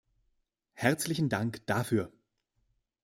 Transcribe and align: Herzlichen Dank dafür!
Herzlichen 0.73 1.29
Dank 1.29 1.63
dafür! 1.67 2.11